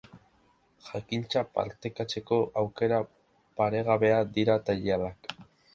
Jakintza 0.85 1.43
partekatzeko 1.59 2.41
aukera 2.63 3.05
paregabea 3.61 4.27
dira 4.39 4.63
tailerrak. 4.71 5.35